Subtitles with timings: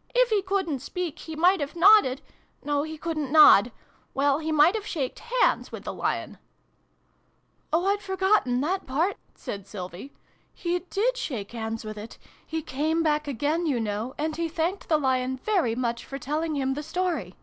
[0.14, 2.20] "If he couldn't speak, he might have nodded
[2.62, 3.72] no, he couldn't nod.
[4.12, 6.36] Well, he might have shaked hands with the Lion!"
[7.32, 10.12] <( Oh, I'd forgotten that part!" said Sylvie."
[10.62, 12.18] He did shake hands with it.
[12.46, 16.56] He came back again, you know, and he thanked the Lion very much, for telling
[16.56, 17.34] him the story."